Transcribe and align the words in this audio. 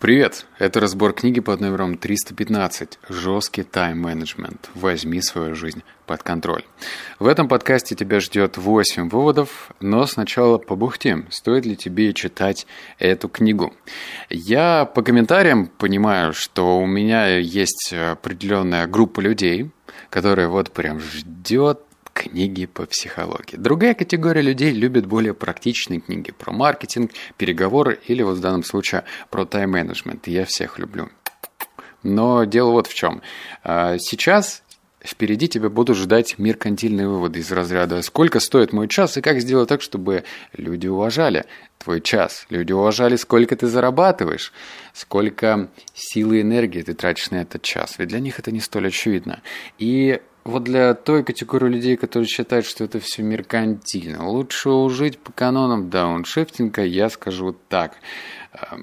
Привет! 0.00 0.46
Это 0.58 0.80
разбор 0.80 1.12
книги 1.12 1.40
под 1.40 1.60
номером 1.60 1.98
315 1.98 3.00
«Жесткий 3.10 3.64
тайм-менеджмент. 3.64 4.70
Возьми 4.74 5.20
свою 5.20 5.54
жизнь 5.54 5.82
под 6.06 6.22
контроль». 6.22 6.64
В 7.18 7.26
этом 7.26 7.48
подкасте 7.48 7.94
тебя 7.94 8.18
ждет 8.20 8.56
8 8.56 9.10
выводов, 9.10 9.70
но 9.78 10.06
сначала 10.06 10.56
побухтим, 10.56 11.26
стоит 11.30 11.66
ли 11.66 11.76
тебе 11.76 12.14
читать 12.14 12.66
эту 12.98 13.28
книгу. 13.28 13.74
Я 14.30 14.86
по 14.86 15.02
комментариям 15.02 15.66
понимаю, 15.66 16.32
что 16.32 16.80
у 16.80 16.86
меня 16.86 17.36
есть 17.36 17.92
определенная 17.92 18.86
группа 18.86 19.20
людей, 19.20 19.70
которая 20.08 20.48
вот 20.48 20.72
прям 20.72 20.98
ждет 20.98 21.82
книги 22.12 22.66
по 22.66 22.86
психологии. 22.86 23.56
Другая 23.56 23.94
категория 23.94 24.42
людей 24.42 24.72
любит 24.72 25.06
более 25.06 25.34
практичные 25.34 26.00
книги 26.00 26.32
про 26.32 26.52
маркетинг, 26.52 27.12
переговоры 27.36 27.98
или 28.06 28.22
вот 28.22 28.38
в 28.38 28.40
данном 28.40 28.64
случае 28.64 29.04
про 29.30 29.44
тайм-менеджмент. 29.44 30.26
Я 30.26 30.44
всех 30.44 30.78
люблю. 30.78 31.08
Но 32.02 32.44
дело 32.44 32.70
вот 32.72 32.86
в 32.86 32.94
чем. 32.94 33.22
А, 33.62 33.98
сейчас 33.98 34.62
впереди 35.02 35.48
тебя 35.48 35.70
будут 35.70 35.96
ждать 35.96 36.38
меркантильные 36.38 37.08
выводы 37.08 37.40
из 37.40 37.50
разряда 37.50 38.02
«Сколько 38.02 38.40
стоит 38.40 38.72
мой 38.72 38.88
час 38.88 39.16
и 39.16 39.22
как 39.22 39.40
сделать 39.40 39.68
так, 39.68 39.82
чтобы 39.82 40.24
люди 40.52 40.86
уважали 40.86 41.44
твой 41.78 42.00
час, 42.00 42.46
люди 42.50 42.72
уважали, 42.72 43.16
сколько 43.16 43.56
ты 43.56 43.66
зарабатываешь, 43.66 44.52
сколько 44.92 45.70
силы 45.94 46.38
и 46.38 46.42
энергии 46.42 46.82
ты 46.82 46.94
тратишь 46.94 47.30
на 47.30 47.36
этот 47.36 47.62
час». 47.62 47.98
Ведь 47.98 48.08
для 48.08 48.20
них 48.20 48.38
это 48.38 48.52
не 48.52 48.60
столь 48.60 48.88
очевидно. 48.88 49.40
И 49.78 50.20
вот 50.44 50.64
для 50.64 50.94
той 50.94 51.22
категории 51.22 51.68
людей, 51.68 51.96
которые 51.96 52.26
считают, 52.26 52.66
что 52.66 52.84
это 52.84 52.98
все 53.00 53.22
меркантильно, 53.22 54.28
лучше 54.28 54.88
жить 54.88 55.18
по 55.18 55.32
канонам 55.32 55.90
дауншифтинга, 55.90 56.84
я 56.84 57.10
скажу 57.10 57.56
так. 57.68 57.96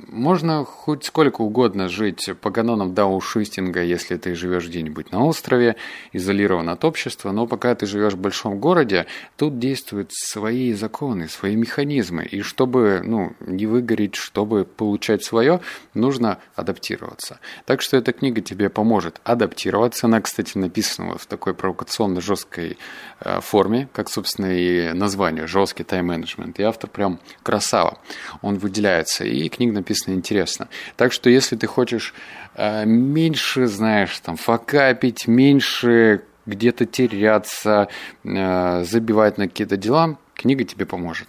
Можно 0.07 0.63
хоть 0.63 1.03
сколько 1.03 1.41
угодно 1.41 1.89
жить 1.89 2.29
по 2.39 2.51
канонам 2.51 2.93
дауншифтинга, 2.93 3.83
если 3.83 4.15
ты 4.15 4.33
живешь 4.33 4.67
где-нибудь 4.67 5.11
на 5.11 5.25
острове, 5.25 5.75
изолирован 6.13 6.69
от 6.69 6.85
общества, 6.85 7.31
но 7.31 7.47
пока 7.47 7.75
ты 7.75 7.85
живешь 7.85 8.13
в 8.13 8.17
большом 8.17 8.59
городе, 8.59 9.07
тут 9.35 9.59
действуют 9.59 10.11
свои 10.13 10.71
законы, 10.71 11.27
свои 11.27 11.57
механизмы. 11.57 12.23
И 12.23 12.43
чтобы 12.43 13.01
ну, 13.03 13.33
не 13.41 13.67
выгореть, 13.67 14.15
чтобы 14.15 14.63
получать 14.63 15.25
свое, 15.25 15.59
нужно 15.93 16.37
адаптироваться. 16.55 17.39
Так 17.65 17.81
что 17.81 17.97
эта 17.97 18.13
книга 18.13 18.39
тебе 18.39 18.69
поможет 18.69 19.19
адаптироваться. 19.25 20.07
Она, 20.07 20.21
кстати, 20.21 20.57
написана 20.57 21.17
в 21.17 21.25
такой 21.25 21.53
провокационно 21.53 22.21
жесткой 22.21 22.77
э, 23.19 23.41
форме, 23.41 23.89
как, 23.91 24.09
собственно, 24.09 24.57
и 24.57 24.93
название 24.93 25.45
«Жесткий 25.45 25.83
тайм-менеджмент». 25.83 26.57
И 26.57 26.63
автор 26.63 26.89
прям 26.89 27.19
красава. 27.43 27.99
Он 28.41 28.57
выделяется. 28.57 29.25
И 29.25 29.49
книга 29.57 29.73
написана 29.73 30.13
интересно. 30.13 30.69
Так 30.95 31.11
что 31.11 31.29
если 31.29 31.55
ты 31.55 31.67
хочешь 31.67 32.13
э, 32.55 32.85
меньше, 32.85 33.67
знаешь, 33.67 34.17
там, 34.19 34.37
факапить, 34.37 35.27
меньше 35.27 36.23
где-то 36.45 36.85
теряться, 36.85 37.89
э, 38.23 38.83
забивать 38.83 39.37
на 39.37 39.47
какие-то 39.47 39.77
дела, 39.77 40.17
книга 40.35 40.63
тебе 40.63 40.85
поможет. 40.85 41.27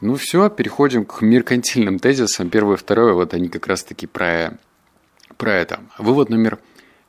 Ну 0.00 0.16
все, 0.16 0.48
переходим 0.48 1.04
к 1.04 1.22
меркантильным 1.22 1.98
тезисам. 1.98 2.50
Первое 2.50 2.76
второе, 2.76 3.12
вот 3.12 3.34
они 3.34 3.48
как 3.48 3.66
раз-таки 3.66 4.06
про, 4.06 4.58
про 5.36 5.52
это. 5.52 5.80
Вывод 5.98 6.30
номер 6.30 6.58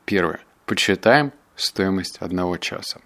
первый. 0.06 0.38
Почитаем 0.66 1.32
стоимость 1.58 2.18
одного 2.20 2.58
часа. 2.58 3.02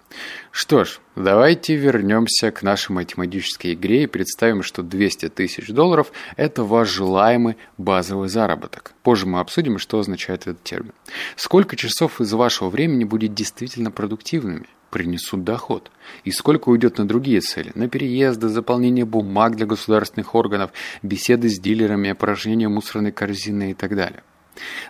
Что 0.52 0.84
ж, 0.84 1.00
давайте 1.16 1.76
вернемся 1.76 2.52
к 2.52 2.62
нашей 2.62 2.92
математической 2.92 3.74
игре 3.74 4.04
и 4.04 4.08
представим, 4.08 4.62
что 4.62 4.84
200 4.84 5.30
тысяч 5.30 5.70
долларов– 5.70 6.12
это 6.36 6.64
ваш 6.64 6.90
желаемый 6.90 7.58
базовый 7.78 8.30
заработок. 8.30 8.94
Позже 9.02 9.26
мы 9.26 9.40
обсудим, 9.40 9.80
что 9.80 10.00
означает 10.00 10.42
этот 10.42 10.62
термин. 10.64 10.94
Сколько 11.36 11.76
часов 11.76 12.22
из 12.22 12.32
вашего 12.34 12.70
времени 12.70 13.06
будет 13.06 13.34
действительно 13.34 13.90
продуктивными? 13.90 14.68
принесут 14.92 15.44
доход. 15.44 15.90
И 16.26 16.32
сколько 16.32 16.70
уйдет 16.70 16.98
на 17.00 17.08
другие 17.08 17.40
цели? 17.40 17.72
На 17.74 17.88
переезды, 17.88 18.50
заполнение 18.50 19.06
бумаг 19.06 19.56
для 19.56 19.66
государственных 19.66 20.36
органов, 20.36 20.72
беседы 21.02 21.50
с 21.50 21.60
дилерами, 21.60 22.10
опорожнение 22.10 22.68
мусорной 22.68 23.14
корзины 23.14 23.72
и 23.72 23.74
так 23.74 23.96
далее. 23.96 24.22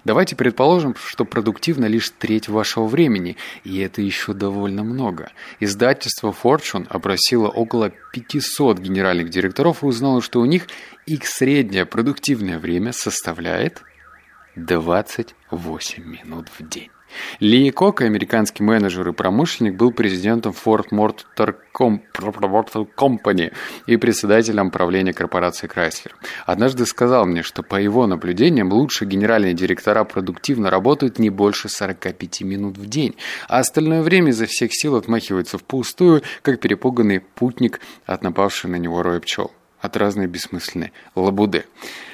Давайте 0.06 0.36
предположим, 0.36 0.96
что 0.96 1.26
продуктивно 1.26 1.86
лишь 1.86 2.09
треть 2.09 2.50
вашего 2.50 2.88
времени, 2.88 3.38
и 3.64 3.80
это 3.80 4.02
еще 4.02 4.34
довольно 4.34 4.84
много. 4.84 5.32
Издательство 5.59 6.34
Fortune 6.44 6.88
опросило 6.90 7.48
около 7.48 7.92
500 8.14 8.80
генеральных 8.80 9.30
директоров 9.30 9.84
и 9.84 9.86
узнало, 9.86 10.22
что 10.22 10.40
у 10.40 10.46
них 10.46 10.68
их 11.06 11.26
среднее 11.26 11.86
продуктивное 11.86 12.60
время 12.60 12.94
составляет 12.94 13.81
28 14.56 16.04
минут 16.04 16.48
в 16.58 16.68
день. 16.68 16.90
Ли 17.40 17.72
Кок, 17.72 18.02
американский 18.02 18.64
менеджер 18.64 19.10
и 19.10 19.14
промышленник, 19.14 19.76
был 19.76 19.92
президентом 19.92 20.54
Ford 20.54 20.90
Motor 20.92 21.56
Company 21.74 23.54
и 23.88 23.98
председателем 23.98 24.72
правления 24.72 25.14
корпорации 25.14 25.68
Chrysler. 25.68 26.12
Однажды 26.46 26.86
сказал 26.86 27.26
мне, 27.26 27.44
что 27.44 27.64
по 27.64 27.76
его 27.76 28.08
наблюдениям 28.08 28.72
лучшие 28.72 29.08
генеральные 29.08 29.54
директора 29.54 30.04
продуктивно 30.04 30.70
работают 30.70 31.20
не 31.20 31.30
больше 31.30 31.70
45 31.70 32.42
минут 32.42 32.78
в 32.78 32.88
день, 32.88 33.16
а 33.48 33.60
остальное 33.60 34.02
время 34.02 34.30
изо 34.30 34.46
всех 34.46 34.72
сил 34.74 34.96
отмахивается 34.96 35.58
впустую, 35.58 36.22
как 36.42 36.60
перепуганный 36.60 37.20
путник 37.20 37.80
от 38.06 38.24
напавшей 38.24 38.70
на 38.70 38.76
него 38.76 39.02
роя 39.02 39.20
пчел 39.20 39.52
от 39.82 39.98
разной 39.98 40.28
бессмысленной 40.28 40.94
лабуды. 41.16 41.66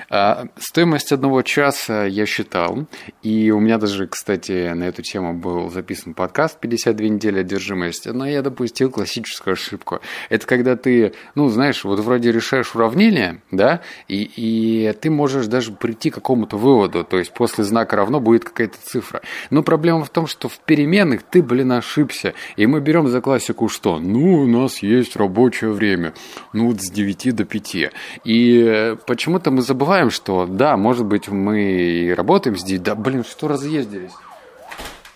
А, 0.09 0.47
стоимость 0.57 1.11
одного 1.11 1.41
часа 1.41 2.05
я 2.05 2.25
считал, 2.25 2.87
и 3.23 3.51
у 3.51 3.59
меня 3.59 3.77
даже, 3.77 4.07
кстати, 4.07 4.71
на 4.71 4.85
эту 4.85 5.01
тему 5.01 5.33
был 5.33 5.69
записан 5.69 6.13
подкаст 6.13 6.59
«52 6.63 7.09
недели 7.09 7.39
одержимости», 7.39 8.09
но 8.09 8.25
я 8.25 8.41
допустил 8.41 8.89
классическую 8.89 9.53
ошибку. 9.53 9.99
Это 10.29 10.47
когда 10.47 10.77
ты, 10.77 11.13
ну, 11.35 11.49
знаешь, 11.49 11.83
вот 11.83 11.99
вроде 11.99 12.31
решаешь 12.31 12.73
уравнение, 12.73 13.41
да, 13.51 13.81
и, 14.07 14.31
и 14.35 14.93
ты 14.93 15.09
можешь 15.09 15.47
даже 15.47 15.73
прийти 15.73 16.09
к 16.09 16.15
какому-то 16.15 16.55
выводу, 16.55 17.03
то 17.03 17.17
есть 17.17 17.33
после 17.33 17.65
знака 17.65 17.97
равно 17.97 18.21
будет 18.21 18.45
какая-то 18.45 18.77
цифра. 18.81 19.21
Но 19.49 19.61
проблема 19.61 20.05
в 20.05 20.09
том, 20.09 20.25
что 20.25 20.47
в 20.47 20.57
переменных 20.59 21.23
ты, 21.23 21.43
блин, 21.43 21.73
ошибся, 21.73 22.33
и 22.55 22.65
мы 22.65 22.79
берем 22.79 23.09
за 23.09 23.19
классику 23.19 23.67
что? 23.67 23.99
Ну, 23.99 24.43
у 24.43 24.47
нас 24.47 24.79
есть 24.79 25.17
рабочее 25.17 25.71
время, 25.71 26.13
ну, 26.53 26.67
вот 26.67 26.81
с 26.81 26.89
9 26.89 27.35
до 27.35 27.43
5. 27.43 27.75
И 28.23 28.95
почему-то 29.05 29.51
мы 29.51 29.61
забываем, 29.61 29.96
понимаем, 29.97 30.11
что 30.11 30.45
да, 30.45 30.77
может 30.77 31.05
быть, 31.05 31.27
мы 31.27 31.61
и 31.61 32.13
работаем 32.13 32.55
здесь, 32.55 32.79
да, 32.79 32.93
блин, 32.93 33.23
что 33.23 33.47
разъездились. 33.47 34.11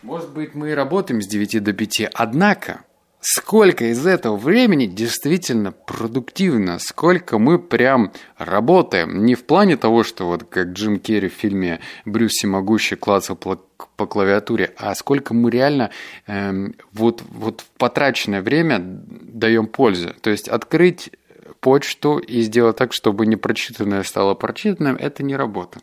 Может 0.01 0.31
быть, 0.31 0.55
мы 0.55 0.71
и 0.71 0.73
работаем 0.73 1.21
с 1.21 1.27
9 1.27 1.63
до 1.63 1.73
5, 1.73 2.09
однако, 2.13 2.81
сколько 3.19 3.91
из 3.91 4.03
этого 4.07 4.35
времени 4.35 4.87
действительно 4.87 5.71
продуктивно, 5.71 6.79
сколько 6.79 7.37
мы 7.37 7.59
прям 7.59 8.11
работаем. 8.39 9.23
Не 9.23 9.35
в 9.35 9.45
плане 9.45 9.77
того, 9.77 10.03
что 10.03 10.25
вот 10.25 10.45
как 10.45 10.69
Джим 10.69 10.99
Керри 10.99 11.29
в 11.29 11.33
фильме 11.33 11.79
«Брюс 12.05 12.31
всемогущий» 12.31 12.95
клацал 12.95 13.35
по 13.35 14.07
клавиатуре, 14.07 14.73
а 14.77 14.95
сколько 14.95 15.35
мы 15.35 15.51
реально 15.51 15.91
эм, 16.25 16.73
вот, 16.91 17.21
вот 17.29 17.61
в 17.61 17.69
потраченное 17.77 18.41
время 18.41 18.79
даем 18.79 19.67
пользу. 19.67 20.15
То 20.21 20.31
есть 20.31 20.47
открыть 20.47 21.11
почту 21.61 22.17
и 22.17 22.41
сделать 22.41 22.75
так, 22.75 22.91
чтобы 22.91 23.25
непрочитанное 23.25 24.03
стало 24.03 24.33
прочитанным, 24.33 24.97
это 24.97 25.23
не 25.23 25.35
работа. 25.35 25.79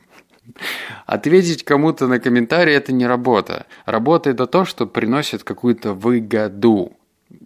Ответить 1.07 1.65
кому-то 1.65 2.07
на 2.07 2.21
комментарий– 2.21 2.75
это 2.75 2.93
не 2.93 3.07
работа. 3.07 3.67
Работа– 3.87 4.31
это 4.33 4.47
то, 4.47 4.65
что 4.65 4.87
приносит 4.87 5.45
какую-то 5.45 5.93
выгоду. 5.93 6.93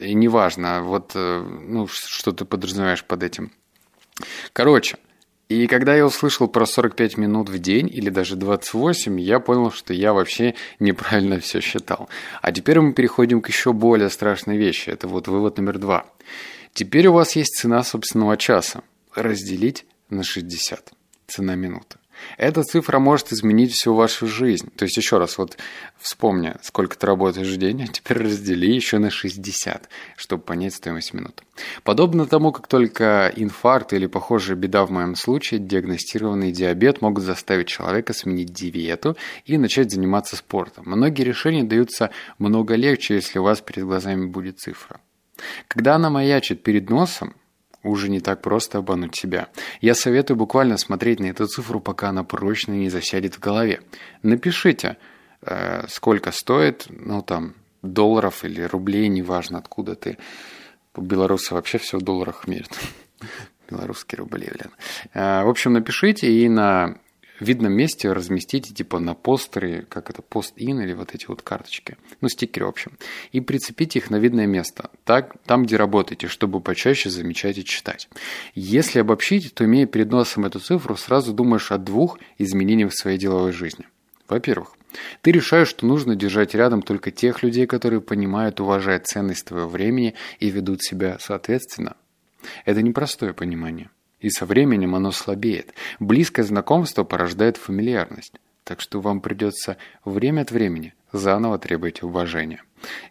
И 0.01 0.15
неважно, 0.15 0.83
вот, 0.83 1.13
э, 1.15 1.43
ну, 1.43 1.87
что 1.89 2.33
ты 2.33 2.45
подразумеваешь 2.45 3.05
под 3.05 3.23
этим. 3.25 3.53
Короче, 4.53 4.97
и 5.49 5.67
когда 5.67 5.95
я 5.95 6.07
услышал 6.07 6.49
про 6.49 6.65
45 6.65 7.19
минут 7.19 7.51
в 7.51 7.59
день 7.59 7.91
или 7.93 8.09
даже 8.09 8.37
28, 8.37 9.21
я 9.21 9.41
понял, 9.41 9.71
что 9.71 9.93
я 9.93 10.13
вообще 10.13 10.55
неправильно 10.79 11.41
все 11.41 11.61
считал. 11.61 12.09
А 12.41 12.53
теперь 12.53 12.81
мы 12.81 12.95
переходим 12.95 13.43
к 13.43 13.49
еще 13.49 13.73
более 13.73 14.09
страшной 14.09 14.57
вещи. 14.57 14.91
Это 14.91 15.09
вот 15.09 15.29
вывод 15.29 15.59
номер 15.59 15.79
два. 15.79 16.07
Теперь 16.75 17.07
у 17.09 17.13
вас 17.13 17.37
есть 17.37 17.55
цена 17.57 17.83
собственного 17.85 18.37
часа. 18.37 18.83
Разделить 19.15 19.85
на 20.09 20.23
60. 20.23 20.93
Цена 21.27 21.55
минуты. 21.55 21.97
Эта 22.39 22.63
цифра 22.63 22.99
может 22.99 23.33
изменить 23.33 23.73
всю 23.73 23.95
вашу 23.95 24.27
жизнь. 24.27 24.71
То 24.77 24.85
есть, 24.85 24.97
еще 24.97 25.19
раз, 25.19 25.39
вот 25.39 25.57
вспомни, 25.99 26.55
сколько 26.63 26.97
ты 26.97 27.07
работаешь 27.07 27.49
в 27.49 27.57
день, 27.57 27.85
а 27.85 27.87
теперь 27.89 28.19
раздели 28.19 28.73
еще 28.73 28.99
на 28.99 29.11
60, 29.11 29.89
чтобы 30.17 30.43
понять 30.43 30.75
стоимость 30.75 31.15
минут. 31.15 31.43
Подобно 31.83 32.27
тому, 32.27 32.53
как 32.53 32.69
только 32.69 33.33
инфаркт 33.35 33.93
или 33.93 34.07
похожая 34.07 34.57
беда 34.57 34.85
в 34.87 34.91
моем 34.91 35.15
случае, 35.15 35.61
диагностированный 35.61 36.53
диабет 36.53 37.03
могут 37.03 37.25
заставить 37.25 37.69
человека 37.69 38.13
сменить 38.13 38.53
диету 38.53 39.17
и 39.45 39.59
начать 39.59 39.91
заниматься 39.91 40.37
спортом. 40.37 40.85
Многие 40.87 41.23
решения 41.23 41.65
даются 41.65 42.11
много 42.39 42.75
легче, 42.75 43.15
если 43.15 43.39
у 43.39 43.43
вас 43.43 43.61
перед 43.61 43.85
глазами 43.85 44.27
будет 44.27 44.59
цифра. 44.59 45.01
Когда 45.69 45.95
она 45.97 46.11
маячит 46.11 46.63
перед 46.63 46.91
носом, 46.91 47.35
уже 47.83 48.09
не 48.09 48.21
так 48.21 48.43
просто 48.43 48.79
обмануть 48.79 49.17
себя. 49.17 49.49
Я 49.81 49.95
советую 49.95 50.37
буквально 50.37 50.77
смотреть 50.77 51.21
на 51.21 51.27
эту 51.27 51.47
цифру, 51.47 51.81
пока 51.81 52.11
она 52.11 52.23
прочно 52.25 52.73
не 52.73 52.89
засядет 52.89 53.35
в 53.35 53.41
голове. 53.41 53.81
Напишите, 54.23 54.99
э, 55.43 55.87
сколько 55.89 56.31
стоит, 56.31 56.87
ну 56.89 57.23
там, 57.23 57.55
долларов 57.83 58.45
или 58.45 58.63
рублей, 58.63 59.09
неважно 59.09 59.59
откуда 59.59 59.97
ты. 59.97 60.19
Белорусы 60.97 61.55
вообще 61.55 61.79
все 61.79 61.99
в 61.99 62.03
долларах 62.03 62.47
мерят. 62.47 62.71
Белорусские 63.71 64.19
рубли, 64.19 64.49
блин. 64.53 64.71
Э, 65.15 65.43
в 65.45 65.49
общем, 65.49 65.73
напишите 65.73 66.31
и 66.31 66.49
на 66.49 66.97
видном 67.43 67.73
месте 67.73 68.13
разместите 68.13 68.73
типа 68.75 68.99
на 68.99 69.15
постеры, 69.15 69.87
как 69.89 70.11
это, 70.11 70.23
пост-ин 70.23 70.81
или 70.81 70.93
вот 70.93 71.15
эти 71.15 71.27
вот 71.27 71.43
карточки, 71.43 71.97
ну, 72.21 72.29
стикеры, 72.29 72.67
в 72.67 72.71
общем, 72.71 72.93
и 73.33 73.41
прицепите 73.41 73.99
их 73.99 74.11
на 74.11 74.17
видное 74.17 74.47
место, 74.47 74.91
так, 75.05 75.35
там, 75.45 75.65
где 75.65 75.77
работаете, 75.77 76.29
чтобы 76.29 76.61
почаще 76.61 77.11
замечать 77.11 77.59
и 77.59 77.65
читать. 77.65 78.09
Если 78.55 78.99
обобщить, 78.99 79.55
то, 79.55 79.65
имея 79.65 79.87
перед 79.87 80.11
носом 80.11 80.45
эту 80.45 80.61
цифру, 80.61 80.97
сразу 80.97 81.33
думаешь 81.33 81.73
о 81.73 81.79
двух 81.79 82.19
изменениях 82.39 82.93
в 82.93 82.99
своей 82.99 83.19
деловой 83.19 83.53
жизни. 83.53 83.87
Во-первых, 84.29 84.77
ты 85.21 85.33
решаешь, 85.33 85.69
что 85.69 85.87
нужно 85.87 86.17
держать 86.17 86.55
рядом 86.55 86.83
только 86.83 87.11
тех 87.11 87.43
людей, 87.43 87.67
которые 87.67 88.01
понимают, 88.01 88.61
уважают 88.61 89.07
ценность 89.07 89.47
твоего 89.47 89.69
времени 89.69 90.15
и 90.39 90.51
ведут 90.51 90.83
себя 90.83 91.19
соответственно. 91.21 91.97
Это 92.65 92.83
непростое 92.83 93.33
понимание– 93.35 93.91
и 94.23 94.31
со 94.31 94.47
временем 94.47 94.95
оно 94.95 95.13
слабеет. 95.13 95.75
Близкое 96.01 96.45
знакомство 96.45 97.05
порождает 97.05 97.59
фамильярность. 97.59 98.35
Так 98.65 98.81
что 98.81 99.01
вам 99.01 99.21
придется 99.21 99.77
время 100.05 100.43
от 100.43 100.53
времени 100.53 100.95
заново 101.13 101.59
требовать 101.59 102.03
уважения. 102.03 102.63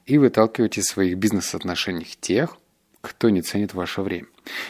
И 0.05 0.17
выталкивать 0.17 0.77
из 0.77 0.85
своих 0.85 1.17
бизнес-отношений 1.17 2.07
тех, 2.19 2.57
кто 3.01 3.29
не 3.29 3.41
ценит 3.41 3.73
ваше 3.73 4.01
время. 4.01 4.27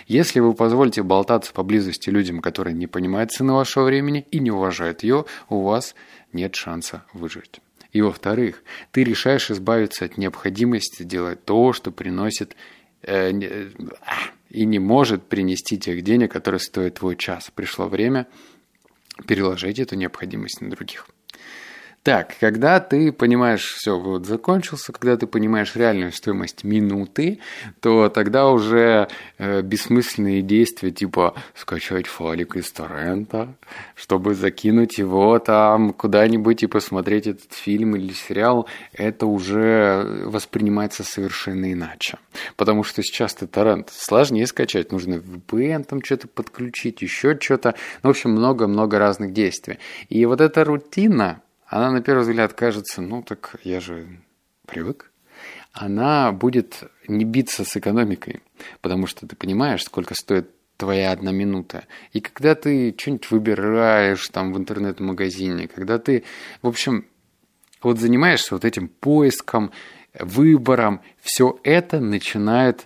Если 0.07 0.39
вы 0.39 0.53
позволите 0.53 1.03
болтаться 1.03 1.53
поблизости 1.53 2.09
людям, 2.09 2.41
которые 2.41 2.73
не 2.73 2.87
понимают 2.87 3.31
цены 3.31 3.53
вашего 3.53 3.85
времени 3.85 4.25
и 4.31 4.39
не 4.39 4.51
уважают 4.51 5.03
ее, 5.03 5.25
у 5.49 5.61
вас 5.61 5.95
нет 6.33 6.55
шанса 6.55 7.03
выжить. 7.13 7.61
И 7.91 8.01
во-вторых, 8.01 8.63
ты 8.91 9.03
решаешь 9.03 9.51
избавиться 9.51 10.05
от 10.05 10.17
необходимости 10.17 11.03
делать 11.03 11.43
то, 11.43 11.73
что 11.73 11.91
приносит 11.91 12.55
э, 13.03 13.31
э, 13.31 13.69
и 14.51 14.65
не 14.65 14.79
может 14.79 15.27
принести 15.27 15.77
тех 15.77 16.03
денег, 16.03 16.31
которые 16.31 16.59
стоят 16.59 16.95
твой 16.95 17.15
час. 17.15 17.51
Пришло 17.53 17.87
время 17.87 18.27
переложить 19.27 19.79
эту 19.79 19.95
необходимость 19.95 20.61
на 20.61 20.69
других. 20.69 21.07
Так, 22.03 22.35
когда 22.39 22.79
ты 22.79 23.11
понимаешь, 23.11 23.75
все, 23.75 23.99
вот 23.99 24.25
закончился, 24.25 24.91
когда 24.91 25.17
ты 25.17 25.27
понимаешь 25.27 25.75
реальную 25.75 26.11
стоимость 26.11 26.63
минуты, 26.63 27.39
то 27.79 28.09
тогда 28.09 28.49
уже 28.49 29.07
э, 29.37 29.61
бессмысленные 29.61 30.41
действия, 30.41 30.89
типа 30.89 31.35
скачать 31.53 32.07
файлик 32.07 32.55
из 32.55 32.71
торрента, 32.71 33.53
чтобы 33.93 34.33
закинуть 34.33 34.97
его 34.97 35.37
там 35.37 35.93
куда-нибудь 35.93 36.63
и 36.63 36.67
посмотреть 36.67 37.27
этот 37.27 37.53
фильм 37.53 37.95
или 37.95 38.13
сериал, 38.13 38.67
это 38.93 39.27
уже 39.27 40.23
воспринимается 40.25 41.03
совершенно 41.03 41.71
иначе. 41.71 42.17
Потому 42.55 42.83
что 42.83 43.03
сейчас 43.03 43.35
ты 43.35 43.45
торрент 43.45 43.91
сложнее 43.91 44.47
скачать, 44.47 44.91
нужно 44.91 45.15
VPN 45.15 45.83
там 45.83 46.03
что-то 46.03 46.27
подключить, 46.27 47.03
еще 47.03 47.37
что-то. 47.39 47.75
Ну, 48.01 48.09
в 48.09 48.11
общем, 48.11 48.31
много-много 48.31 48.97
разных 48.97 49.33
действий. 49.33 49.77
И 50.09 50.25
вот 50.25 50.41
эта 50.41 50.63
рутина, 50.63 51.43
она 51.71 51.89
на 51.89 52.01
первый 52.01 52.23
взгляд 52.23 52.53
кажется, 52.53 53.01
ну 53.01 53.23
так 53.23 53.55
я 53.63 53.79
же 53.79 54.05
привык. 54.67 55.09
Она 55.71 56.33
будет 56.33 56.83
не 57.07 57.23
биться 57.23 57.63
с 57.63 57.77
экономикой, 57.77 58.41
потому 58.81 59.07
что 59.07 59.25
ты 59.25 59.37
понимаешь, 59.37 59.83
сколько 59.83 60.13
стоит 60.13 60.49
твоя 60.75 61.11
одна 61.13 61.31
минута. 61.31 61.85
И 62.11 62.19
когда 62.19 62.55
ты 62.55 62.93
что-нибудь 62.97 63.31
выбираешь 63.31 64.27
там 64.27 64.51
в 64.51 64.57
интернет-магазине, 64.57 65.69
когда 65.69 65.97
ты, 65.97 66.25
в 66.61 66.67
общем, 66.67 67.05
вот 67.81 67.99
занимаешься 67.99 68.53
вот 68.53 68.65
этим 68.65 68.89
поиском, 68.89 69.71
выбором, 70.19 70.99
все 71.21 71.57
это 71.63 72.01
начинает 72.01 72.85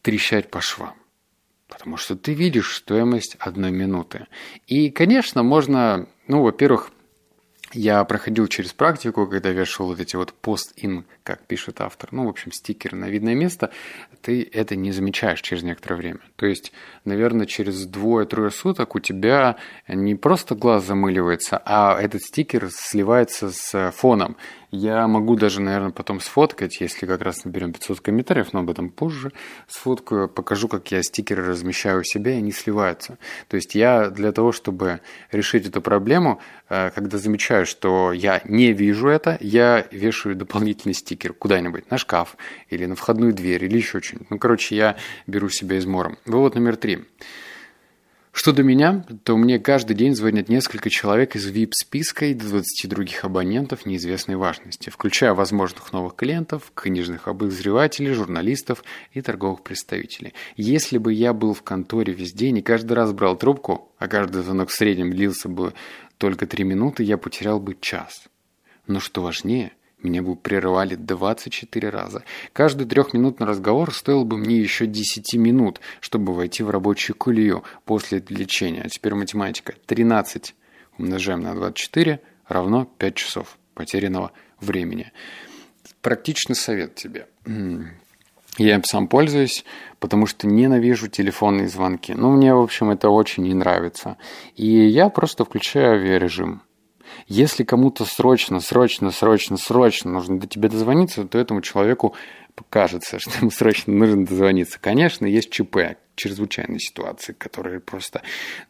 трещать 0.00 0.50
по 0.50 0.62
швам. 0.62 0.94
Потому 1.68 1.98
что 1.98 2.16
ты 2.16 2.32
видишь 2.32 2.76
стоимость 2.76 3.36
одной 3.38 3.72
минуты. 3.72 4.26
И, 4.66 4.90
конечно, 4.90 5.42
можно, 5.42 6.06
ну, 6.28 6.42
во-первых, 6.42 6.90
я 7.72 8.04
проходил 8.04 8.46
через 8.48 8.72
практику, 8.72 9.26
когда 9.26 9.50
вешал 9.50 9.86
вот 9.86 10.00
эти 10.00 10.16
вот 10.16 10.32
пост-ин, 10.32 11.04
как 11.22 11.46
пишет 11.46 11.80
автор, 11.80 12.08
ну, 12.12 12.26
в 12.26 12.28
общем, 12.28 12.52
стикеры 12.52 12.96
на 12.96 13.08
видное 13.08 13.34
место, 13.34 13.70
ты 14.22 14.48
это 14.52 14.76
не 14.76 14.92
замечаешь 14.92 15.40
через 15.40 15.62
некоторое 15.62 15.96
время. 15.96 16.20
То 16.36 16.46
есть, 16.46 16.72
наверное, 17.04 17.46
через 17.46 17.86
двое-трое 17.86 18.50
суток 18.50 18.94
у 18.94 19.00
тебя 19.00 19.56
не 19.88 20.14
просто 20.14 20.54
глаз 20.54 20.84
замыливается, 20.84 21.62
а 21.64 22.00
этот 22.00 22.22
стикер 22.22 22.68
сливается 22.70 23.50
с 23.50 23.92
фоном. 23.92 24.36
Я 24.72 25.08
могу 25.08 25.34
даже, 25.34 25.60
наверное, 25.60 25.90
потом 25.90 26.20
сфоткать, 26.20 26.80
если 26.80 27.04
как 27.04 27.22
раз 27.22 27.44
наберем 27.44 27.72
500 27.72 28.00
комментариев, 28.00 28.52
но 28.52 28.60
об 28.60 28.70
этом 28.70 28.90
позже 28.90 29.32
сфоткаю, 29.66 30.28
покажу, 30.28 30.68
как 30.68 30.92
я 30.92 31.02
стикеры 31.02 31.44
размещаю 31.44 32.00
у 32.00 32.04
себя, 32.04 32.34
и 32.34 32.38
они 32.38 32.52
сливаются. 32.52 33.18
То 33.48 33.56
есть 33.56 33.74
я 33.74 34.10
для 34.10 34.30
того, 34.30 34.52
чтобы 34.52 35.00
решить 35.32 35.66
эту 35.66 35.82
проблему, 35.82 36.40
э, 36.68 36.90
когда 36.94 37.18
замечаю, 37.18 37.66
что 37.66 38.12
я 38.12 38.42
не 38.44 38.72
вижу 38.72 39.08
это, 39.08 39.36
я 39.40 39.86
вешаю 39.90 40.36
дополнительный 40.36 40.94
стикер 40.94 41.32
куда-нибудь, 41.32 41.90
на 41.90 41.98
шкаф, 41.98 42.36
или 42.68 42.86
на 42.86 42.94
входную 42.94 43.32
дверь, 43.32 43.64
или 43.64 43.76
еще 43.76 44.00
что-нибудь. 44.00 44.30
Ну, 44.30 44.38
короче, 44.38 44.76
я 44.76 44.96
беру 45.26 45.48
себя 45.48 45.78
измором. 45.78 46.16
Вывод 46.26 46.54
номер 46.54 46.76
три. 46.76 47.00
Что 48.40 48.52
до 48.52 48.62
меня, 48.62 49.04
то 49.24 49.36
мне 49.36 49.58
каждый 49.58 49.94
день 49.94 50.14
звонят 50.14 50.48
несколько 50.48 50.88
человек 50.88 51.36
из 51.36 51.46
VIP-списка 51.46 52.24
и 52.24 52.32
до 52.32 52.48
20 52.48 52.88
других 52.88 53.22
абонентов 53.26 53.84
неизвестной 53.84 54.36
важности, 54.36 54.88
включая 54.88 55.34
возможных 55.34 55.92
новых 55.92 56.16
клиентов, 56.16 56.72
книжных 56.74 57.28
обозревателей, 57.28 58.14
журналистов 58.14 58.82
и 59.12 59.20
торговых 59.20 59.62
представителей. 59.62 60.32
Если 60.56 60.96
бы 60.96 61.12
я 61.12 61.34
был 61.34 61.52
в 61.52 61.62
конторе 61.62 62.14
весь 62.14 62.32
день 62.32 62.56
и 62.56 62.62
каждый 62.62 62.94
раз 62.94 63.12
брал 63.12 63.36
трубку, 63.36 63.92
а 63.98 64.08
каждый 64.08 64.42
звонок 64.42 64.70
в 64.70 64.74
среднем 64.74 65.10
длился 65.10 65.50
бы 65.50 65.74
только 66.16 66.46
3 66.46 66.64
минуты, 66.64 67.02
я 67.02 67.18
потерял 67.18 67.60
бы 67.60 67.76
час. 67.78 68.22
Но 68.86 69.00
что 69.00 69.20
важнее– 69.20 69.72
меня 70.02 70.22
бы 70.22 70.36
прерывали 70.36 70.94
24 70.94 71.88
раза. 71.90 72.24
Каждый 72.52 72.86
трехминутный 72.86 73.46
разговор 73.46 73.92
стоил 73.94 74.24
бы 74.24 74.36
мне 74.36 74.56
еще 74.56 74.86
10 74.86 75.34
минут, 75.34 75.80
чтобы 76.00 76.34
войти 76.34 76.62
в 76.62 76.70
рабочую 76.70 77.16
колею 77.16 77.64
после 77.84 78.18
отвлечения. 78.18 78.82
А 78.84 78.88
теперь 78.88 79.14
математика. 79.14 79.74
13 79.86 80.54
умножаем 80.98 81.40
на 81.40 81.54
24 81.54 82.20
равно 82.48 82.88
5 82.98 83.14
часов 83.14 83.58
потерянного 83.74 84.32
времени. 84.60 85.12
Практичный 86.02 86.56
совет 86.56 86.94
тебе. 86.94 87.26
Я 88.58 88.74
им 88.74 88.84
сам 88.84 89.06
пользуюсь, 89.06 89.64
потому 90.00 90.26
что 90.26 90.46
ненавижу 90.46 91.08
телефонные 91.08 91.68
звонки. 91.68 92.12
Ну, 92.12 92.30
мне, 92.32 92.54
в 92.54 92.60
общем, 92.60 92.90
это 92.90 93.08
очень 93.08 93.44
не 93.44 93.54
нравится. 93.54 94.16
И 94.56 94.66
я 94.66 95.08
просто 95.08 95.44
включаю 95.44 95.94
авиарежим. 95.94 96.62
Если 97.26 97.64
кому-то 97.64 98.04
срочно, 98.04 98.60
срочно, 98.60 99.10
срочно, 99.10 99.56
срочно 99.56 100.10
нужно 100.10 100.40
до 100.40 100.46
тебя 100.46 100.68
дозвониться, 100.68 101.24
то 101.24 101.38
этому 101.38 101.60
человеку 101.60 102.14
кажется, 102.68 103.18
что 103.18 103.30
ему 103.40 103.50
срочно 103.50 103.92
нужно 103.92 104.26
дозвониться. 104.26 104.78
Конечно, 104.80 105.26
есть 105.26 105.50
ЧП, 105.50 105.96
чрезвычайные 106.14 106.78
ситуации, 106.80 107.32
которые 107.32 107.80
просто 107.80 108.22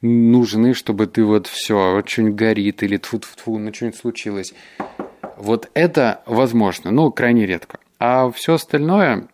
нужны, 0.03 0.75
чтобы 0.75 1.07
ты 1.07 1.25
вот 1.25 1.47
все, 1.47 1.95
вот 1.95 2.09
что-нибудь 2.09 2.37
горит 2.37 2.83
или 2.83 2.97
тфу 2.97 3.19
тфу 3.19 3.37
тфу 3.37 3.59
ну 3.59 3.75
что-нибудь 3.75 3.99
случилось. 3.99 4.55
Вот 5.37 5.71
это 5.75 6.23
возможно, 6.27 6.91
но 6.91 7.11
крайне 7.11 7.47
редко. 7.47 7.79
А 7.99 8.31
все 8.31 8.55
остальное, 8.55 9.29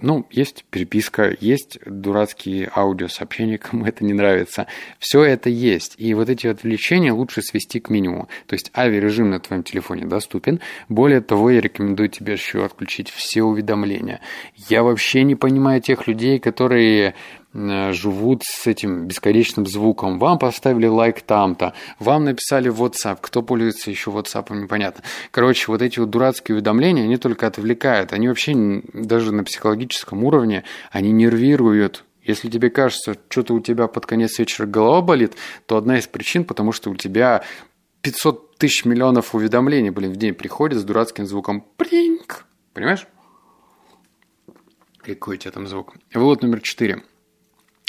ну, 0.00 0.26
есть 0.30 0.64
переписка, 0.70 1.36
есть 1.40 1.78
дурацкие 1.84 2.70
аудиосообщения, 2.74 3.58
кому 3.58 3.84
это 3.84 4.04
не 4.04 4.12
нравится. 4.12 4.66
Все 4.98 5.24
это 5.24 5.50
есть. 5.50 5.94
И 5.98 6.14
вот 6.14 6.28
эти 6.28 6.46
отвлечения 6.46 7.12
лучше 7.12 7.42
свести 7.42 7.80
к 7.80 7.90
минимуму. 7.90 8.28
То 8.46 8.54
есть 8.54 8.70
авиарежим 8.76 9.30
на 9.30 9.40
твоем 9.40 9.62
телефоне 9.62 10.06
доступен. 10.06 10.60
Более 10.88 11.20
того, 11.20 11.50
я 11.50 11.60
рекомендую 11.60 12.08
тебе 12.08 12.34
еще 12.34 12.64
отключить 12.64 13.10
все 13.10 13.42
уведомления. 13.42 14.20
Я 14.68 14.82
вообще 14.82 15.24
не 15.24 15.34
понимаю 15.34 15.80
тех 15.80 16.06
людей, 16.06 16.38
которые 16.38 17.14
живут 17.54 18.42
с 18.44 18.66
этим 18.66 19.06
бесконечным 19.06 19.66
звуком. 19.66 20.18
Вам 20.18 20.38
поставили 20.38 20.86
лайк 20.86 21.22
там-то, 21.22 21.72
вам 21.98 22.24
написали 22.24 22.70
WhatsApp. 22.70 23.18
Кто 23.20 23.42
пользуется 23.42 23.90
еще 23.90 24.10
WhatsApp, 24.10 24.54
непонятно. 24.54 25.02
Короче, 25.30 25.66
вот 25.68 25.82
эти 25.82 25.98
вот 25.98 26.10
дурацкие 26.10 26.56
уведомления, 26.56 27.04
они 27.04 27.16
только 27.16 27.46
отвлекают. 27.46 28.12
Они 28.12 28.28
вообще 28.28 28.82
даже 28.92 29.32
на 29.32 29.44
психологическом 29.44 30.24
уровне, 30.24 30.64
они 30.90 31.10
нервируют. 31.10 32.04
Если 32.22 32.50
тебе 32.50 32.68
кажется, 32.68 33.16
что-то 33.30 33.54
у 33.54 33.60
тебя 33.60 33.86
под 33.86 34.04
конец 34.04 34.38
вечера 34.38 34.66
голова 34.66 35.00
болит, 35.00 35.34
то 35.64 35.78
одна 35.78 35.98
из 35.98 36.06
причин, 36.06 36.44
потому 36.44 36.72
что 36.72 36.90
у 36.90 36.94
тебя 36.94 37.42
500 38.02 38.58
тысяч 38.58 38.84
миллионов 38.84 39.34
уведомлений, 39.34 39.90
блин, 39.90 40.12
в 40.12 40.16
день 40.16 40.34
приходит 40.34 40.78
с 40.78 40.84
дурацким 40.84 41.26
звуком 41.26 41.64
«принг». 41.78 42.44
Понимаешь? 42.74 43.06
Какой 44.98 45.36
у 45.36 45.38
тебя 45.38 45.52
там 45.52 45.66
звук? 45.66 45.94
Вывод 46.12 46.42
номер 46.42 46.60
четыре– 46.60 47.02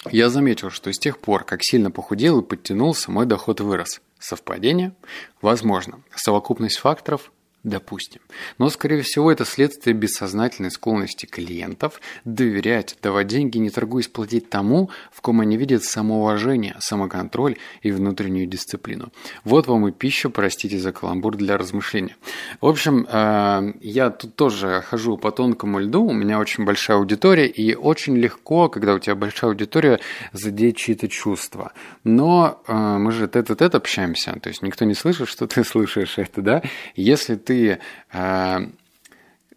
Я 0.09 0.29
заметил, 0.29 0.69
что 0.69 0.91
с 0.93 0.97
тех 0.97 1.19
пор, 1.19 1.43
как 1.43 1.61
сильно 1.61 1.91
похудел 1.91 2.39
и 2.39 2.45
подтянулся, 2.45 3.11
мой 3.11 3.25
доход 3.25 3.59
вырос. 3.59 4.01
Совпадение? 4.17 4.93
Возможно. 5.41 6.01
Совокупность 6.15 6.77
факторов? 6.77 7.31
Допустим. 7.69 8.21
Но, 8.57 8.67
скорее 8.69 9.03
всего, 9.03 9.31
это 9.31 9.45
следствие 9.45 9.93
бессознательной 9.93 10.71
склонности 10.71 11.27
клиентов 11.27 12.01
доверять, 12.25 12.97
давать 13.03 13.27
деньги, 13.27 13.59
не 13.59 13.69
торгуясь 13.69 14.07
платить 14.07 14.49
тому, 14.49 14.89
в 15.11 15.21
ком 15.21 15.41
они 15.41 15.55
видят 15.55 15.83
самоуважение, 15.83 16.75
самоконтроль 16.79 17.57
и 17.83 17.91
внутреннюю 17.91 18.47
дисциплину. 18.47 19.09
Вот 19.43 19.67
вам 19.67 19.87
и 19.87 19.91
пища, 19.91 20.31
простите 20.31 20.79
за 20.79 20.91
каламбур, 20.91 21.37
для 21.37 21.57
размышления. 21.59 22.15
В 22.59 22.65
общем, 22.65 23.05
э, 23.07 23.73
я 23.81 24.09
тут 24.09 24.35
тоже 24.35 24.83
хожу 24.87 25.17
по 25.17 25.31
тонкому 25.31 25.77
льду, 25.77 26.03
у 26.03 26.11
меня 26.11 26.39
очень 26.39 26.65
большая 26.65 26.97
аудитория, 26.97 27.45
и 27.45 27.75
очень 27.75 28.17
легко, 28.17 28.67
когда 28.67 28.95
у 28.95 28.99
тебя 28.99 29.13
большая 29.13 29.51
аудитория, 29.51 29.99
задеть 30.33 30.77
чьи-то 30.77 31.07
чувства. 31.07 31.73
Но 32.03 32.63
э, 32.67 32.73
мы 32.73 33.11
же 33.11 33.27
тет-а-тет 33.27 33.75
общаемся, 33.75 34.35
то 34.41 34.49
есть 34.49 34.63
никто 34.63 34.85
не 34.85 34.95
слышит, 34.95 35.27
что 35.27 35.45
ты 35.45 35.63
слышишь 35.63 36.17
это, 36.17 36.41
да? 36.41 36.63
Если 36.95 37.35
ты, 37.35 37.58
э, 37.67 38.59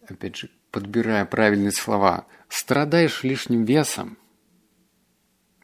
опять 0.08 0.36
же, 0.36 0.50
подбирая 0.70 1.24
правильные 1.24 1.72
слова, 1.72 2.26
страдаешь 2.48 3.22
лишним 3.22 3.64
весом, 3.64 4.16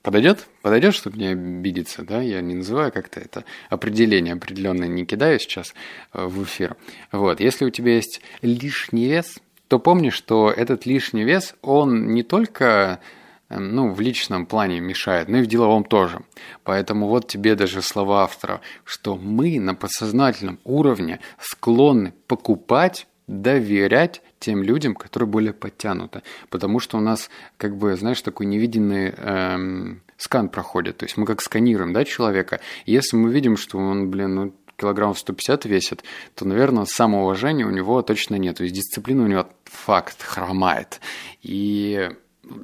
Подойдет? 0.02 0.47
Подойдет, 0.62 0.95
чтобы 0.95 1.18
не 1.18 1.26
обидеться, 1.26 2.02
да? 2.02 2.23
Я 2.23 2.40
не 2.40 2.54
называю 2.54 2.90
как-то 2.92 3.21
это 3.21 3.45
определение 3.68 4.33
определенное, 4.33 4.88
не 4.88 5.04
кидаю 5.04 5.38
сейчас 5.38 5.75
э, 6.14 6.25
в 6.25 6.45
эфир. 6.45 6.76
Вот, 7.12 7.40
если 7.40 7.66
у 7.66 7.71
тебя 7.71 7.97
есть 7.97 8.23
лишний 8.40 9.07
вес, 9.07 9.38
то 9.66 9.78
помни, 9.78 10.09
что 10.09 10.50
этот 10.50 10.87
лишний 10.87 11.25
вес, 11.25 11.54
он 11.61 12.14
не 12.14 12.23
только 12.23 13.00
ну, 13.49 13.93
в 13.93 14.00
личном 14.00 14.47
плане 14.47 14.81
мешает, 14.81 15.28
но 15.28 15.38
и 15.38 15.43
в 15.43 15.47
деловом 15.47 15.85
тоже. 15.85 16.21
Поэтому 16.64 17.09
вот 17.09 17.26
тебе 17.26 17.55
даже 17.55 17.83
слова 17.83 18.23
автора, 18.23 18.61
что 18.85 19.17
мы 19.17 19.59
на 19.59 19.75
подсознательном 19.75 20.59
уровне 20.64 21.21
склонны 21.40 22.12
покупать, 22.26 23.07
доверять 23.26 24.23
тем 24.38 24.62
людям, 24.62 24.95
которые 24.95 25.28
более 25.28 25.52
подтянуты. 25.52 26.23
Потому 26.50 26.81
что 26.81 26.99
у 26.99 27.00
нас, 27.00 27.31
как 27.57 27.76
бы, 27.76 27.97
знаешь, 27.97 28.23
такой 28.23 28.47
невиденный 28.47 29.14
эм, 29.17 30.02
скан 30.17 30.49
проходит. 30.49 30.99
То 30.99 31.05
есть 31.05 31.17
мы 31.17 31.26
как 31.26 31.40
сканируем 31.40 31.93
да, 31.93 32.05
человека. 32.05 32.61
Если 32.87 33.17
мы 33.17 33.31
видим, 33.31 33.57
что 33.57 33.78
он, 33.78 34.11
блин, 34.11 34.35
ну, 34.35 34.55
килограмм 34.76 35.14
150 35.14 35.64
весит, 35.64 36.05
то, 36.35 36.47
наверное, 36.47 36.85
самоуважения 36.85 37.67
у 37.67 37.71
него 37.71 38.00
точно 38.02 38.37
нет. 38.37 38.57
То 38.57 38.62
есть 38.62 38.75
дисциплина 38.75 39.25
у 39.25 39.26
него 39.26 39.47
факт 39.64 40.23
хромает. 40.23 41.00
И 41.43 42.11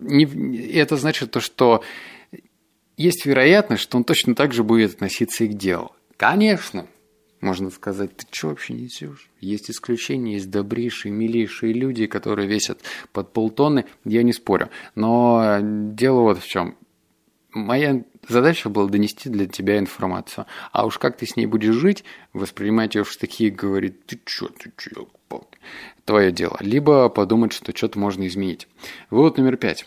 не, 0.00 0.24
это 0.72 0.96
значит 0.96 1.30
то, 1.30 1.40
что 1.40 1.82
есть 2.96 3.26
вероятность, 3.26 3.82
что 3.82 3.98
он 3.98 4.04
точно 4.04 4.34
так 4.34 4.52
же 4.52 4.62
будет 4.64 4.94
относиться 4.94 5.44
и 5.44 5.48
к 5.48 5.54
делу. 5.54 5.92
Конечно, 6.16 6.86
можно 7.40 7.70
сказать, 7.70 8.16
ты 8.16 8.26
что 8.30 8.48
вообще 8.48 8.72
несешь? 8.72 9.28
Есть 9.40 9.70
исключения, 9.70 10.34
есть 10.34 10.50
добрейшие, 10.50 11.12
милейшие 11.12 11.72
люди, 11.72 12.06
которые 12.06 12.48
весят 12.48 12.80
под 13.12 13.32
полтонны, 13.32 13.84
я 14.04 14.22
не 14.22 14.32
спорю. 14.32 14.70
Но 14.94 15.58
дело 15.60 16.20
вот 16.20 16.38
в 16.38 16.46
чем. 16.46 16.76
Моя 17.54 18.02
задача 18.28 18.68
была 18.68 18.88
донести 18.88 19.30
для 19.30 19.46
тебя 19.46 19.78
информацию. 19.78 20.46
А 20.72 20.86
уж 20.86 20.98
как 20.98 21.16
ты 21.16 21.24
с 21.24 21.36
ней 21.36 21.46
будешь 21.46 21.74
жить, 21.74 22.04
воспринимать 22.32 22.96
ее 22.96 23.04
в 23.04 23.10
штыки 23.10 23.46
и 23.46 23.50
говорить, 23.50 24.04
ты 24.06 24.20
чё, 24.24 24.48
ты 24.48 24.72
чё, 24.76 25.08
твое 26.04 26.32
дело. 26.32 26.56
Либо 26.60 27.08
подумать, 27.08 27.52
что 27.52 27.74
что-то 27.74 27.98
можно 27.98 28.26
изменить. 28.26 28.66
Вывод 29.10 29.38
номер 29.38 29.56
пять. 29.56 29.86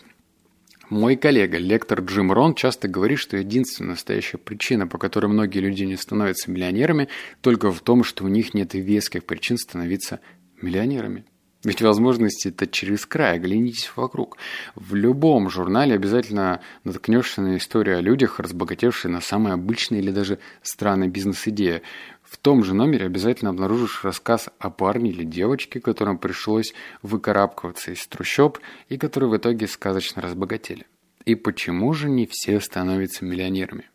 Мой 0.88 1.16
коллега, 1.16 1.58
лектор 1.58 2.00
Джим 2.00 2.32
Рон, 2.32 2.54
часто 2.54 2.88
говорит, 2.88 3.18
что 3.18 3.36
единственная 3.36 3.90
настоящая 3.90 4.38
причина, 4.38 4.86
по 4.86 4.96
которой 4.96 5.26
многие 5.26 5.58
люди 5.58 5.84
не 5.84 5.96
становятся 5.96 6.50
миллионерами, 6.50 7.08
только 7.42 7.70
в 7.70 7.80
том, 7.82 8.02
что 8.02 8.24
у 8.24 8.28
них 8.28 8.54
нет 8.54 8.72
веских 8.72 9.24
причин 9.24 9.58
становиться 9.58 10.20
миллионерами. 10.62 11.26
Ведь 11.64 11.82
возможности 11.82 12.48
это 12.48 12.68
через 12.68 13.04
край, 13.04 13.34
оглянитесь 13.34 13.90
вокруг. 13.96 14.36
В 14.76 14.94
любом 14.94 15.50
журнале 15.50 15.94
обязательно 15.94 16.60
наткнешься 16.84 17.42
на 17.42 17.56
историю 17.56 17.98
о 17.98 18.00
людях, 18.00 18.38
разбогатевших 18.38 19.10
на 19.10 19.20
самые 19.20 19.54
обычные 19.54 20.00
или 20.00 20.12
даже 20.12 20.38
странные 20.62 21.10
бизнес-идеи. 21.10 21.82
В 22.22 22.36
том 22.36 22.62
же 22.62 22.74
номере 22.74 23.06
обязательно 23.06 23.50
обнаружишь 23.50 24.04
рассказ 24.04 24.50
о 24.60 24.70
парне 24.70 25.10
или 25.10 25.24
девочке, 25.24 25.80
которым 25.80 26.18
пришлось 26.18 26.74
выкарабкиваться 27.02 27.90
из 27.90 28.06
трущоб 28.06 28.58
и 28.88 28.96
которые 28.96 29.30
в 29.30 29.36
итоге 29.36 29.66
сказочно 29.66 30.22
разбогатели. 30.22 30.86
И 31.24 31.34
почему 31.34 31.92
же 31.92 32.08
не 32.08 32.26
все 32.30 32.60
становятся 32.60 33.24
миллионерами? 33.24 33.90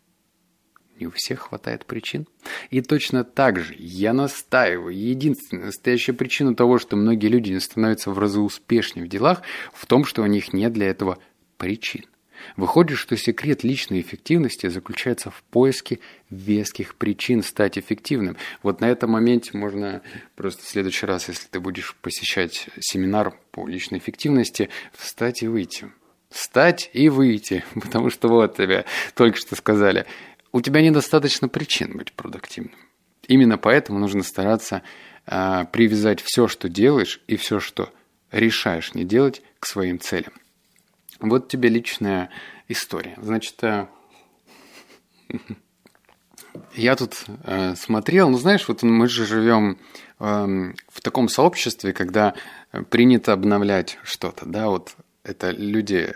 Не 1.00 1.08
у 1.08 1.12
всех 1.12 1.42
хватает 1.42 1.86
причин. 1.86 2.28
И 2.70 2.82
точно 2.82 3.24
так 3.24 3.60
же 3.60 3.76
я 3.78 4.14
настаиваю, 4.14 4.96
единственная 4.96 5.68
настоящая 5.68 6.14
причина 6.14 6.56
того, 6.56 6.78
что 6.78 6.96
многие 6.96 7.28
люди 7.28 7.52
не 7.52 7.60
становятся 7.60 8.12
в 8.12 8.20
разы 8.20 8.40
успешнее 8.40 9.06
в 9.06 9.10
делах, 9.10 9.42
в 9.74 9.86
том, 9.86 10.06
что 10.06 10.22
у 10.22 10.28
них 10.28 10.54
нет 10.54 10.74
для 10.74 10.88
этого 10.88 11.18
причин. 11.58 12.06
Выходит, 12.58 12.98
что 12.98 13.16
секрет 13.18 13.64
личной 13.64 14.02
эффективности 14.02 14.68
заключается 14.68 15.32
в 15.32 15.44
поиске 15.44 16.00
веских 16.30 16.96
причин 16.96 17.44
стать 17.44 17.78
эффективным. 17.78 18.38
Вот 18.62 18.82
на 18.82 18.86
этом 18.86 19.12
моменте 19.12 19.58
можно 19.58 20.02
просто 20.36 20.64
в 20.64 20.68
следующий 20.68 21.06
раз, 21.06 21.28
если 21.30 21.48
ты 21.48 21.60
будешь 21.60 21.96
посещать 22.02 22.68
семинар 22.80 23.34
по 23.52 23.68
личной 23.68 24.00
эффективности, 24.00 24.70
встать 24.94 25.44
и 25.44 25.48
выйти. 25.48 25.92
Встать 26.30 26.90
и 26.94 27.10
выйти, 27.10 27.64
потому 27.76 28.10
что 28.10 28.28
вот 28.28 28.58
тебе 28.58 28.86
только 29.16 29.38
что 29.38 29.56
сказали, 29.56 30.06
у 30.54 30.62
тебя 30.62 30.82
недостаточно 30.82 31.50
причин 31.50 31.98
быть 31.98 32.14
продуктивным. 32.14 32.76
Именно 33.28 33.58
поэтому 33.58 34.00
нужно 34.00 34.24
стараться 34.24 34.84
э, 35.26 35.66
привязать 35.72 36.22
все, 36.22 36.48
что 36.48 36.70
делаешь, 36.70 37.22
и 37.28 37.36
все, 37.36 37.60
что 37.60 37.92
решаешь 38.32 38.94
не 38.94 39.04
делать, 39.04 39.42
к 39.60 39.66
своим 39.66 40.00
целям. 40.00 40.34
Вот 41.20 41.48
тебе 41.48 41.70
личная 41.70 42.30
история. 42.68 43.16
Значит, 43.18 43.64
э, 43.64 43.88
я 46.76 46.96
тут 46.96 47.26
э, 47.28 47.76
смотрел, 47.76 48.30
ну 48.30 48.38
знаешь, 48.38 48.68
вот 48.68 48.84
мы 48.84 49.08
же 49.08 49.26
живем 49.26 49.80
э, 50.20 50.74
в 50.90 51.02
таком 51.02 51.30
сообществе, 51.30 51.94
когда 51.94 52.36
принято 52.90 53.34
обновлять 53.34 53.98
что-то, 54.04 54.46
да, 54.46 54.68
вот 54.68 54.96
это 55.24 55.52
люди, 55.52 56.14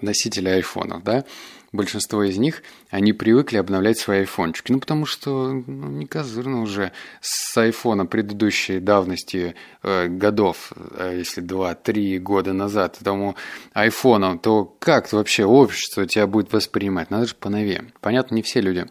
носители 0.00 0.48
айфонов, 0.48 1.04
да, 1.04 1.24
большинство 1.72 2.22
из 2.22 2.38
них, 2.38 2.62
они 2.90 3.12
привыкли 3.12 3.58
обновлять 3.58 3.98
свои 3.98 4.20
айфончики. 4.20 4.72
Ну, 4.72 4.80
потому 4.80 5.06
что 5.06 5.52
ну, 5.52 5.88
не 5.88 6.06
козырно 6.06 6.62
уже 6.62 6.92
с 7.20 7.56
айфона 7.56 8.06
предыдущей 8.06 8.80
давности 8.80 9.54
э, 9.82 10.08
годов, 10.08 10.72
э, 10.76 11.16
если 11.18 11.42
2-3 11.42 12.18
года 12.18 12.52
назад, 12.52 12.98
тому 13.02 13.36
айфоном, 13.72 14.38
то 14.38 14.64
как 14.78 15.12
вообще 15.12 15.44
общество 15.44 16.06
тебя 16.06 16.26
будет 16.26 16.52
воспринимать? 16.52 17.10
Надо 17.10 17.26
же 17.26 17.34
поновее. 17.34 17.92
Понятно, 18.00 18.34
не 18.34 18.42
все 18.42 18.60
люди. 18.60 18.86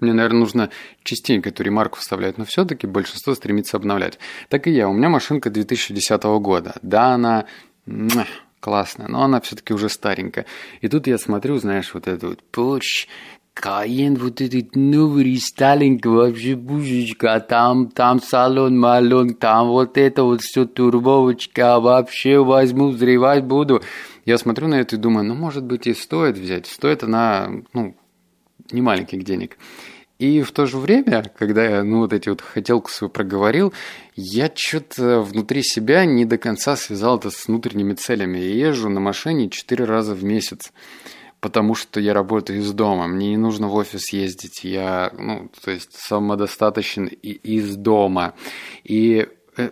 Мне, 0.00 0.12
наверное, 0.12 0.40
нужно 0.40 0.70
частенько 1.04 1.48
эту 1.48 1.62
ремарку 1.62 1.98
вставлять, 1.98 2.36
но 2.36 2.44
все-таки 2.44 2.86
большинство 2.86 3.34
стремится 3.34 3.78
обновлять. 3.78 4.18
Так 4.48 4.66
и 4.66 4.70
я. 4.70 4.88
У 4.88 4.92
меня 4.92 5.08
машинка 5.08 5.48
2010 5.48 6.22
года. 6.40 6.74
Да, 6.82 7.14
она 7.14 7.46
классная, 8.60 9.08
но 9.08 9.22
она 9.22 9.40
все-таки 9.40 9.72
уже 9.74 9.88
старенькая. 9.88 10.46
И 10.80 10.88
тут 10.88 11.06
я 11.06 11.18
смотрю, 11.18 11.58
знаешь, 11.58 11.92
вот 11.94 12.08
эту 12.08 12.28
вот 12.30 12.40
Porsche 12.52 13.06
Cayenne, 13.56 14.18
вот 14.18 14.40
этот 14.40 14.76
новый 14.76 15.24
рестайлинг, 15.24 16.04
вообще 16.04 16.56
бужечка, 16.56 17.40
там, 17.40 17.88
там 17.88 18.20
салон, 18.20 18.78
малон, 18.78 19.34
там 19.34 19.68
вот 19.68 19.96
это 19.96 20.24
вот 20.24 20.42
все 20.42 20.66
турбовочка, 20.66 21.80
вообще 21.80 22.42
возьму, 22.44 22.88
взрывать 22.88 23.44
буду. 23.44 23.82
Я 24.26 24.36
смотрю 24.36 24.68
на 24.68 24.74
это 24.74 24.96
и 24.96 24.98
думаю, 24.98 25.24
ну, 25.24 25.34
может 25.34 25.64
быть, 25.64 25.86
и 25.86 25.94
стоит 25.94 26.36
взять. 26.36 26.66
Стоит 26.66 27.02
она, 27.02 27.50
ну, 27.72 27.96
не 28.70 28.82
маленьких 28.82 29.22
денег. 29.22 29.56
И 30.18 30.40
в 30.42 30.52
то 30.52 30.64
же 30.66 30.78
время, 30.78 31.30
когда 31.36 31.64
я 31.64 31.84
ну, 31.84 32.00
вот 32.00 32.12
эти 32.12 32.30
вот 32.30 32.40
хотелку 32.40 32.90
свою 32.90 33.10
проговорил, 33.10 33.74
я 34.14 34.50
что-то 34.54 35.20
внутри 35.20 35.62
себя 35.62 36.06
не 36.06 36.24
до 36.24 36.38
конца 36.38 36.76
связал 36.76 37.18
это 37.18 37.30
с 37.30 37.46
внутренними 37.48 37.92
целями. 37.92 38.38
Я 38.38 38.68
езжу 38.68 38.88
на 38.88 39.00
машине 39.00 39.50
четыре 39.50 39.84
раза 39.84 40.14
в 40.14 40.24
месяц, 40.24 40.72
потому 41.40 41.74
что 41.74 42.00
я 42.00 42.14
работаю 42.14 42.60
из 42.60 42.72
дома. 42.72 43.06
Мне 43.06 43.30
не 43.30 43.36
нужно 43.36 43.68
в 43.68 43.74
офис 43.74 44.10
ездить. 44.12 44.64
Я, 44.64 45.12
ну, 45.18 45.50
то 45.62 45.70
есть 45.70 45.92
самодостаточен 45.92 47.06
и 47.06 47.32
из 47.32 47.76
дома. 47.76 48.34
И 48.84 49.28
э, 49.58 49.70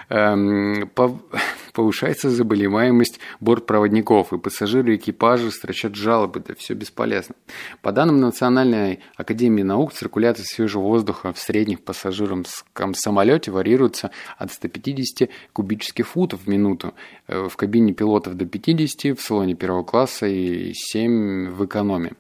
Эм, 0.09 0.91
повышается 1.77 2.31
заболеваемость 2.31 3.21
бортпроводников, 3.41 4.33
и 4.33 4.39
пассажиры 4.39 4.97
экипажа 4.97 5.51
строчат 5.51 5.95
жалобы, 5.95 6.41
да 6.41 6.55
все 6.55 6.73
бесполезно. 6.73 7.35
По 7.83 7.93
данным 7.93 8.19
Национальной 8.19 9.01
академии 9.15 9.63
наук, 9.63 9.93
циркуляция 9.93 10.47
свежего 10.47 10.85
воздуха 10.85 11.35
в 11.35 11.39
средних 11.39 11.83
пассажирском 11.83 12.95
самолете 12.95 13.51
варьируется 13.51 14.11
от 14.39 14.53
150 14.53 15.29
кубических 15.53 16.09
футов 16.09 16.45
в 16.45 16.49
минуту, 16.49 16.95
э, 17.29 17.47
в 17.47 17.55
кабине 17.57 17.93
пилотов 17.93 18.37
до 18.37 18.47
50, 18.47 19.19
в 19.19 19.21
салоне 19.21 19.55
первого 19.55 19.85
класса 19.85 20.27
и 20.27 20.73
7 20.73 21.51
в 21.51 21.67
экономе. 21.67 22.13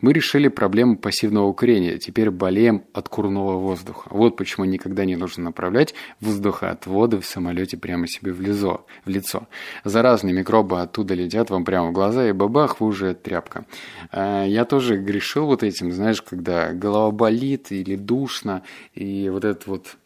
Мы 0.00 0.12
решили 0.12 0.48
проблему 0.48 0.96
пассивного 0.96 1.52
курения. 1.52 1.98
Теперь 1.98 2.30
болеем 2.30 2.84
от 2.92 3.08
курного 3.08 3.58
воздуха. 3.58 4.08
Вот 4.10 4.36
почему 4.36 4.64
никогда 4.64 5.04
не 5.04 5.16
нужно 5.16 5.44
направлять 5.44 5.94
воздухоотводы 6.20 7.20
в 7.20 7.26
самолете 7.26 7.76
прямо 7.76 8.06
себе 8.06 8.32
в 8.32 8.40
лицо. 8.40 8.86
В 9.04 9.08
лицо. 9.08 9.48
Заразные 9.82 10.32
микробы 10.32 10.80
оттуда 10.80 11.14
летят 11.14 11.50
вам 11.50 11.64
прямо 11.64 11.88
в 11.88 11.92
глаза, 11.92 12.28
и 12.28 12.32
бабах, 12.32 12.80
вы 12.80 12.86
уже 12.86 13.14
тряпка. 13.14 13.64
А, 14.10 14.44
я 14.44 14.64
тоже 14.64 14.96
грешил 14.96 15.46
вот 15.46 15.64
этим, 15.64 15.90
знаешь, 15.92 16.22
когда 16.22 16.72
голова 16.72 17.10
болит 17.10 17.72
или 17.72 17.96
душно, 17.96 18.62
и 18.94 19.28
вот 19.28 19.44
этот 19.44 19.66
вот 19.66 19.96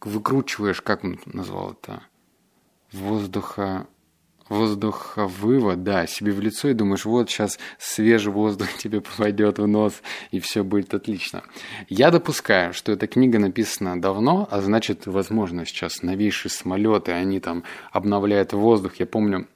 выкручиваешь, 0.00 0.80
как 0.80 1.04
он 1.04 1.20
назвал 1.26 1.72
это, 1.72 2.02
воздуха 2.92 3.86
воздуховывод, 4.48 5.82
да, 5.82 6.06
себе 6.06 6.32
в 6.32 6.40
лицо 6.40 6.68
и 6.68 6.74
думаешь, 6.74 7.04
вот 7.04 7.30
сейчас 7.30 7.58
свежий 7.78 8.32
воздух 8.32 8.68
тебе 8.78 9.00
попадет 9.00 9.58
в 9.58 9.66
нос, 9.66 10.02
и 10.30 10.40
все 10.40 10.62
будет 10.64 10.94
отлично. 10.94 11.42
Я 11.88 12.10
допускаю, 12.10 12.72
что 12.72 12.92
эта 12.92 13.06
книга 13.06 13.38
написана 13.38 14.00
давно, 14.00 14.48
а 14.50 14.60
значит, 14.60 15.06
возможно, 15.06 15.64
сейчас 15.64 16.02
новейшие 16.02 16.50
самолеты, 16.50 17.12
они 17.12 17.40
там 17.40 17.64
обновляют 17.92 18.52
воздух. 18.52 18.96
Я 18.96 19.06
помню, 19.06 19.46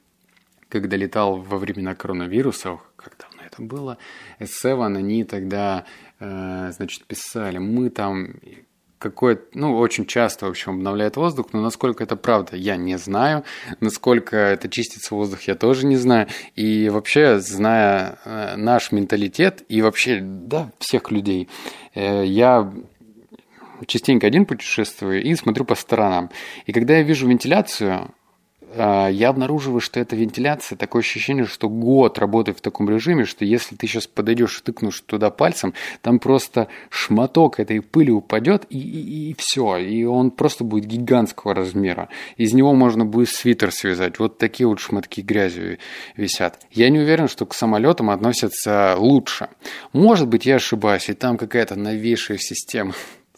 когда 0.69 0.97
летал 0.97 1.37
во 1.37 1.57
времена 1.57 1.93
коронавируса, 1.95 2.79
как 2.95 3.15
давно 3.17 3.43
это 3.45 3.61
было, 3.61 3.97
S7, 4.39 4.97
они 4.97 5.23
тогда, 5.23 5.85
э, 6.19 6.71
значит, 6.71 7.05
писали, 7.05 7.59
мы 7.59 7.89
там 7.89 8.35
какое 9.03 9.39
ну, 9.53 9.77
очень 9.77 10.05
часто, 10.05 10.45
в 10.45 10.49
общем, 10.49 10.71
обновляет 10.71 11.17
воздух, 11.17 11.47
но 11.51 11.61
насколько 11.61 12.03
это 12.03 12.15
правда, 12.15 12.55
я 12.55 12.77
не 12.77 12.97
знаю. 12.97 13.43
Насколько 13.81 14.37
это 14.37 14.69
чистится 14.69 15.13
воздух, 15.13 15.41
я 15.41 15.55
тоже 15.55 15.85
не 15.85 15.97
знаю. 15.97 16.27
И 16.55 16.89
вообще, 16.89 17.39
зная 17.39 18.17
э, 18.23 18.55
наш 18.55 18.91
менталитет 18.91 19.63
и 19.67 19.81
вообще, 19.81 20.21
да, 20.21 20.71
всех 20.79 21.11
людей, 21.11 21.49
э, 21.93 22.25
я 22.25 22.73
частенько 23.85 24.25
один 24.25 24.45
путешествую 24.45 25.21
и 25.21 25.35
смотрю 25.35 25.65
по 25.65 25.75
сторонам. 25.75 26.29
И 26.65 26.71
когда 26.71 26.95
я 26.95 27.03
вижу 27.03 27.27
вентиляцию, 27.27 28.13
я 28.75 29.29
обнаруживаю, 29.29 29.79
что 29.81 29.99
эта 29.99 30.15
вентиляция, 30.15 30.77
такое 30.77 31.01
ощущение, 31.01 31.45
что 31.45 31.69
год 31.69 32.17
работает 32.19 32.57
в 32.57 32.61
таком 32.61 32.89
режиме, 32.89 33.25
что 33.25 33.45
если 33.45 33.75
ты 33.75 33.87
сейчас 33.87 34.07
подойдешь 34.07 34.59
и 34.59 34.63
тыкнешь 34.63 35.01
туда 35.01 35.29
пальцем, 35.29 35.73
там 36.01 36.19
просто 36.19 36.67
шматок 36.89 37.59
этой 37.59 37.81
пыли 37.81 38.11
упадет 38.11 38.65
и, 38.69 38.79
и, 38.79 39.31
и 39.31 39.35
все, 39.37 39.77
и 39.77 40.03
он 40.05 40.31
просто 40.31 40.63
будет 40.63 40.85
гигантского 40.85 41.53
размера. 41.53 42.09
Из 42.37 42.53
него 42.53 42.73
можно 42.73 43.05
будет 43.05 43.29
свитер 43.29 43.71
связать. 43.71 44.19
Вот 44.19 44.37
такие 44.37 44.67
вот 44.67 44.79
шматки 44.79 45.21
грязи 45.21 45.79
висят. 46.15 46.59
Я 46.71 46.89
не 46.89 46.99
уверен, 46.99 47.27
что 47.27 47.45
к 47.45 47.53
самолетам 47.53 48.09
относятся 48.09 48.95
лучше. 48.97 49.49
Может 49.91 50.27
быть, 50.27 50.45
я 50.45 50.55
ошибаюсь, 50.55 51.09
и 51.09 51.13
там 51.13 51.37
какая-то 51.37 51.75
новейшая 51.75 52.37
система 52.37 52.93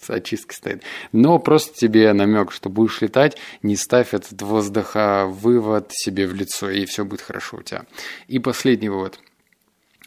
очистка 0.10 0.54
стоит. 0.54 0.84
Но 1.12 1.39
просто 1.39 1.78
тебе 1.78 2.12
намек, 2.13 2.52
что 2.52 2.70
будешь 2.70 3.02
летать, 3.02 3.38
не 3.62 3.76
ставь 3.76 4.13
этот 4.13 4.41
воздуховывод 4.41 5.91
себе 5.91 6.28
в 6.28 6.34
лицо, 6.34 6.70
и 6.70 6.86
все 6.86 7.06
будет 7.06 7.22
хорошо 7.22 7.58
у 7.58 7.62
тебя. 7.62 7.86
И 8.28 8.39
последний 8.39 8.89
вывод. 8.89 9.20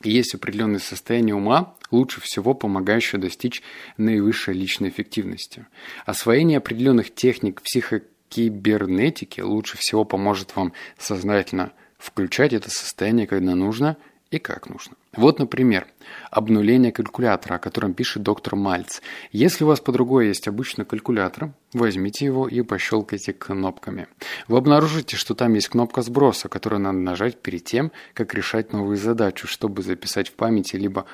Есть 0.03 0.35
определенное 0.35 0.79
состояние 0.79 1.35
ума, 1.35 1.75
лучше 1.91 2.21
всего 2.21 2.55
помогающее 2.55 3.21
достичь 3.21 3.63
наивысшей 3.97 4.55
личной 4.55 4.91
эффективности. 4.91 5.67
Освоение 6.07 6.59
определенных 6.59 7.13
техник 7.13 7.63
психокибернетики 7.63 9.41
лучше 9.41 9.77
всего 9.77 10.05
поможет 10.05 10.55
вам 10.55 10.73
сознательно 10.99 11.73
включать 11.99 12.53
это 12.53 12.71
состояние, 12.71 13.27
когда 13.27 13.55
нужно– 13.55 13.97
и 14.31 14.39
как 14.39 14.69
нужно. 14.69 14.97
Вот, 15.17 15.39
например, 15.39 15.87
обнуление 16.31 16.93
калькулятора, 16.93 17.55
о 17.55 17.59
котором 17.59 17.95
пишет 17.95 18.23
доктор 18.23 18.57
Мальц. 18.57 19.01
Если 19.33 19.65
у 19.65 19.67
вас 19.67 19.81
по 19.81 19.91
другой 19.91 20.29
есть 20.29 20.49
обычный 20.49 20.85
калькулятор, 20.85 21.53
возьмите 21.73 22.27
его 22.27 22.47
и 22.47 22.61
пощелкайте 22.63 23.33
кнопками. 23.33 24.07
Вы 24.47 24.59
обнаружите, 24.59 25.17
что 25.17 25.35
там 25.35 25.55
есть 25.55 25.69
кнопка 25.69 26.03
сброса, 26.03 26.49
которую 26.49 26.81
надо 26.81 26.99
нажать 26.99 27.41
перед 27.41 27.65
тем, 27.65 27.91
как 28.15 28.35
решать 28.35 28.73
новую 28.73 28.97
задачу, 28.97 29.47
чтобы 29.47 29.83
записать 29.83 30.29
в 30.29 30.35
памяти, 30.35 30.77
либо 30.77 31.07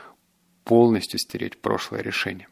полностью 0.64 1.18
стереть 1.20 1.61
прошлое 1.61 2.00
решение. 2.00 2.48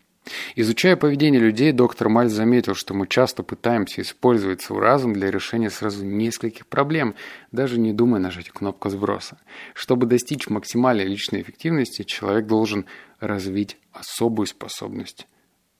Изучая 0.55 0.97
поведение 0.97 1.41
людей, 1.41 1.73
доктор 1.73 2.09
Мальц 2.09 2.31
заметил, 2.31 2.75
что 2.75 2.95
мы 2.95 3.09
часто 3.09 3.43
пытаемся 3.43 4.03
использовать 4.03 4.63
свой 4.63 4.81
разум 4.81 5.15
для 5.15 5.31
решения 5.31 5.69
сразу 5.69 6.05
нескольких 6.05 6.67
проблем, 6.67 7.15
даже 7.51 7.79
не 7.79 7.93
думая 7.93 8.21
нажать 8.21 8.51
кнопку 8.51 8.89
сброса. 8.89 9.39
Чтобы 9.75 10.07
достичь 10.07 10.49
максимальной 10.49 11.07
личной 11.07 11.43
эффективности, 11.43 12.05
человек 12.05 12.47
должен 12.47 12.87
развить 13.19 13.77
особую 13.93 14.47
способность 14.47 15.27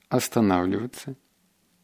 останавливаться, 0.09 1.17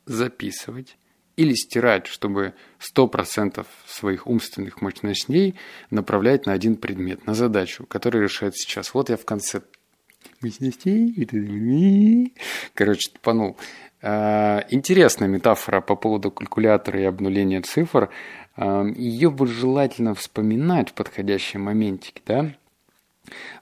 записывать 0.05 0.99
или 1.37 1.55
стирать, 1.55 2.07
чтобы 2.07 2.55
100% 2.81 3.65
своих 3.87 4.27
умственных 4.27 4.83
мощностей 4.83 5.55
направлять 5.91 6.45
на 6.47 6.53
один 6.53 6.77
предмет, 6.77 7.27
на 7.27 7.35
задачу, 7.35 7.87
которую 7.87 8.25
решает 8.25 8.57
сейчас. 8.57 8.93
Вот 8.93 9.09
я 9.09 9.17
в 9.17 9.25
конце 9.25 9.63
Короче, 12.75 13.11
тупанул. 13.11 13.57
А, 14.01 14.65
интересная 14.71 15.29
метафора 15.29 15.81
по 15.81 15.97
поводу 15.97 16.31
калькулятора 16.31 17.01
и 17.01 17.05
обнуления 17.05 17.61
цифр. 17.63 18.11
А, 18.57 18.85
Ее 18.85 19.31
бы 19.31 19.47
желательно 19.47 20.15
вспоминать 20.15 20.91
в 20.91 20.95
подходящем 20.95 21.63
моментике, 21.63 22.23
да? 22.27 22.55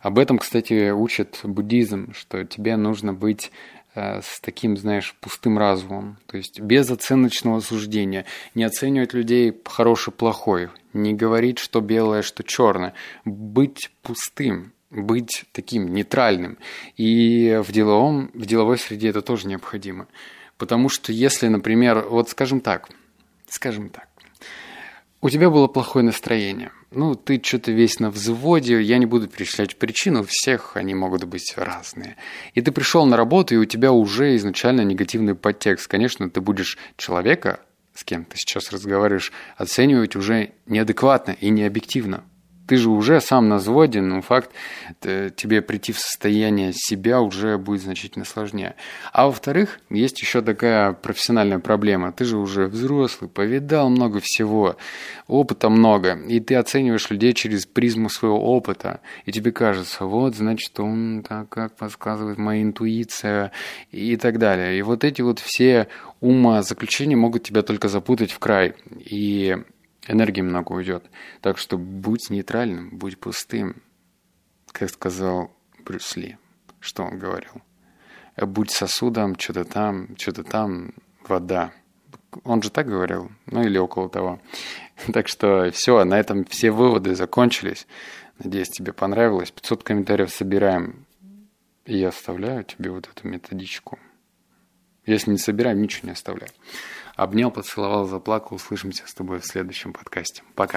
Об 0.00 0.18
этом, 0.18 0.38
кстати, 0.38 0.90
учит 0.90 1.40
буддизм, 1.42 2.12
что 2.12 2.44
тебе 2.44 2.76
нужно 2.76 3.12
быть 3.12 3.50
э, 3.94 4.20
с 4.22 4.40
таким, 4.40 4.76
знаешь, 4.76 5.16
пустым 5.20 5.58
разумом, 5.58 6.18
то 6.26 6.36
есть 6.36 6.60
без 6.60 6.88
оценочного 6.88 7.58
суждения, 7.58 8.26
не 8.54 8.62
оценивать 8.62 9.12
людей 9.12 9.60
хороший, 9.64 10.12
плохой, 10.12 10.68
не 10.92 11.14
говорить, 11.14 11.58
что 11.58 11.80
белое, 11.80 12.22
что 12.22 12.44
черное, 12.44 12.94
быть 13.24 13.90
пустым, 14.02 14.72
быть 14.90 15.44
таким 15.52 15.92
нейтральным. 15.92 16.58
И 16.96 17.60
в, 17.62 17.72
деловом, 17.72 18.30
в 18.34 18.46
деловой 18.46 18.78
среде 18.78 19.08
это 19.08 19.22
тоже 19.22 19.48
необходимо. 19.48 20.06
Потому 20.58 20.88
что 20.88 21.12
если, 21.12 21.48
например, 21.48 22.06
вот 22.08 22.30
скажем 22.30 22.60
так, 22.60 22.88
скажем 23.48 23.90
так, 23.90 24.08
у 25.20 25.30
тебя 25.30 25.50
было 25.50 25.66
плохое 25.66 26.04
настроение, 26.04 26.70
ну, 26.92 27.14
ты 27.14 27.40
что-то 27.42 27.72
весь 27.72 28.00
на 28.00 28.10
взводе, 28.10 28.80
я 28.80 28.98
не 28.98 29.06
буду 29.06 29.28
перечислять 29.28 29.76
причину, 29.76 30.22
всех 30.22 30.76
они 30.76 30.94
могут 30.94 31.24
быть 31.24 31.54
разные. 31.56 32.16
И 32.54 32.62
ты 32.62 32.70
пришел 32.70 33.04
на 33.06 33.16
работу, 33.16 33.54
и 33.54 33.58
у 33.58 33.64
тебя 33.64 33.92
уже 33.92 34.36
изначально 34.36 34.82
негативный 34.82 35.34
подтекст. 35.34 35.88
Конечно, 35.88 36.30
ты 36.30 36.40
будешь 36.40 36.78
человека, 36.96 37.60
с 37.92 38.04
кем 38.04 38.24
ты 38.24 38.36
сейчас 38.36 38.70
разговариваешь, 38.72 39.32
оценивать 39.56 40.16
уже 40.16 40.52
неадекватно 40.66 41.32
и 41.32 41.50
необъективно 41.50 42.24
ты 42.66 42.76
же 42.76 42.90
уже 42.90 43.20
сам 43.20 43.48
на 43.48 43.56
взводе, 43.56 44.00
но 44.00 44.22
факт 44.22 44.50
э, 45.02 45.30
тебе 45.34 45.62
прийти 45.62 45.92
в 45.92 45.98
состояние 45.98 46.72
себя 46.74 47.20
уже 47.20 47.58
будет 47.58 47.82
значительно 47.82 48.24
сложнее. 48.24 48.74
А 49.12 49.26
во-вторых, 49.26 49.80
есть 49.90 50.20
еще 50.20 50.42
такая 50.42 50.92
профессиональная 50.92 51.58
проблема. 51.58 52.12
Ты 52.12 52.24
же 52.24 52.36
уже 52.36 52.66
взрослый, 52.66 53.30
повидал 53.30 53.88
много 53.88 54.20
всего, 54.20 54.76
опыта 55.26 55.68
много, 55.68 56.14
и 56.14 56.40
ты 56.40 56.54
оцениваешь 56.56 57.10
людей 57.10 57.32
через 57.32 57.66
призму 57.66 58.08
своего 58.08 58.38
опыта, 58.56 59.00
и 59.24 59.32
тебе 59.32 59.52
кажется, 59.52 60.04
вот, 60.04 60.34
значит, 60.36 60.78
он 60.78 61.24
так 61.26 61.48
как 61.48 61.76
подсказывает 61.76 62.38
моя 62.38 62.62
интуиция 62.62 63.52
и 63.90 64.16
так 64.16 64.38
далее. 64.38 64.78
И 64.78 64.82
вот 64.82 65.04
эти 65.04 65.22
вот 65.22 65.38
все 65.38 65.88
умозаключения 66.20 67.16
могут 67.16 67.44
тебя 67.44 67.62
только 67.62 67.88
запутать 67.88 68.32
в 68.32 68.38
край. 68.38 68.74
И 68.98 69.56
энергии 70.06 70.42
много 70.42 70.72
уйдет. 70.72 71.10
Так 71.40 71.58
что 71.58 71.78
будь 71.78 72.30
нейтральным, 72.30 72.90
будь 72.90 73.18
пустым, 73.18 73.82
как 74.72 74.90
сказал 74.90 75.50
Брюс 75.84 76.16
Ли. 76.16 76.36
Что 76.80 77.04
он 77.04 77.18
говорил? 77.18 77.62
Будь 78.36 78.70
сосудом, 78.70 79.38
что-то 79.38 79.64
там, 79.64 80.16
что-то 80.18 80.44
там, 80.44 80.92
вода. 81.26 81.72
Он 82.44 82.60
же 82.62 82.70
так 82.70 82.86
говорил, 82.86 83.30
ну 83.46 83.62
или 83.62 83.78
около 83.78 84.08
того. 84.08 84.40
Так 85.12 85.28
что 85.28 85.70
все, 85.72 86.04
на 86.04 86.18
этом 86.18 86.44
все 86.44 86.70
выводы 86.70 87.14
закончились. 87.14 87.86
Надеюсь, 88.38 88.68
тебе 88.68 88.92
понравилось. 88.92 89.50
500 89.50 89.82
комментариев 89.82 90.30
собираем. 90.30 91.06
И 91.84 91.96
я 91.96 92.08
оставляю 92.08 92.64
тебе 92.64 92.90
вот 92.90 93.08
эту 93.08 93.28
методичку. 93.28 93.98
Если 95.06 95.30
не 95.30 95.38
собираем, 95.38 95.80
ничего 95.80 96.08
не 96.08 96.12
оставляю. 96.12 96.50
Обнял, 97.16 97.50
поцеловал, 97.50 98.06
заплакал. 98.06 98.56
Услышимся 98.56 99.04
с 99.06 99.14
тобой 99.14 99.40
в 99.40 99.46
следующем 99.46 99.94
подкасте. 99.94 100.42
Пока. 100.54 100.74